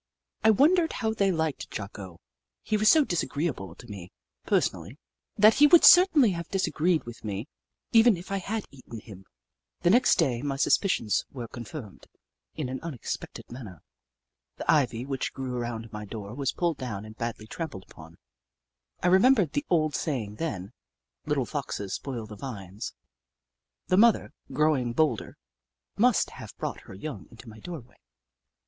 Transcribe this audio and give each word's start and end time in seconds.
I 0.43 0.49
wondered 0.49 0.93
how 0.93 1.13
they 1.13 1.31
liked 1.31 1.69
Jocko. 1.69 2.19
He 2.63 2.75
was 2.75 2.89
so 2.89 3.05
disagreeable 3.05 3.75
to 3.75 3.85
me, 3.87 4.11
personally, 4.47 4.97
that 5.37 5.53
he 5.53 5.67
would 5.67 5.83
certainly 5.85 6.31
have 6.31 6.49
disagreed 6.49 7.03
with 7.03 7.23
me, 7.23 7.47
even 7.91 8.17
if 8.17 8.31
I 8.31 8.37
had 8.37 8.65
eaten 8.71 9.01
him. 9.01 9.25
The 9.81 9.91
next 9.91 10.15
day, 10.17 10.41
my 10.41 10.55
suspicions 10.55 11.23
were 11.31 11.47
confirmed 11.47 12.07
in 12.55 12.67
an 12.67 12.79
unexpected 12.81 13.51
manner. 13.51 13.83
The 14.57 14.71
ivy 14.71 15.05
which 15.05 15.33
grew 15.33 15.55
around 15.55 15.91
my 15.93 16.05
door 16.05 16.33
was 16.33 16.51
pulled 16.51 16.77
down 16.79 17.05
and 17.05 17.15
badly 17.15 17.45
trampled 17.45 17.83
upon. 17.87 18.17
I 19.03 19.07
remembered 19.07 19.51
the 19.53 19.67
old 19.69 19.93
saying, 19.95 20.37
then:" 20.37 20.73
Little 21.27 21.45
foxes 21.45 21.93
spoil 21.93 22.25
the 22.25 22.35
vines." 22.35 22.95
The 23.85 23.97
mother, 23.97 24.31
growing 24.51 24.93
bolder, 24.93 25.37
must 25.95 26.31
have 26.31 26.57
brought 26.57 26.81
her 26.89 26.95
young 26.95 27.27
into 27.29 27.47
my 27.47 27.59
dooryard. 27.59 27.99